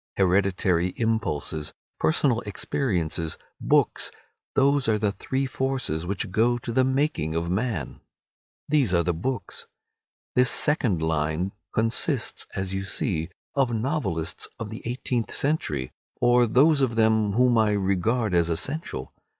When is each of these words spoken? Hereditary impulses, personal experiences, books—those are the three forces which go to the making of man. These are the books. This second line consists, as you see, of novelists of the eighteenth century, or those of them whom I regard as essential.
Hereditary 0.17 0.95
impulses, 0.97 1.73
personal 1.99 2.39
experiences, 2.39 3.37
books—those 3.59 4.87
are 4.89 4.97
the 4.97 5.11
three 5.11 5.45
forces 5.45 6.07
which 6.07 6.31
go 6.31 6.57
to 6.57 6.71
the 6.71 6.83
making 6.83 7.35
of 7.35 7.51
man. 7.51 7.99
These 8.67 8.95
are 8.95 9.03
the 9.03 9.13
books. 9.13 9.67
This 10.33 10.49
second 10.49 11.03
line 11.03 11.51
consists, 11.75 12.47
as 12.55 12.73
you 12.73 12.81
see, 12.81 13.29
of 13.53 13.75
novelists 13.75 14.47
of 14.57 14.71
the 14.71 14.81
eighteenth 14.87 15.31
century, 15.31 15.91
or 16.19 16.47
those 16.47 16.81
of 16.81 16.95
them 16.95 17.33
whom 17.33 17.55
I 17.59 17.73
regard 17.73 18.33
as 18.33 18.49
essential. 18.49 19.13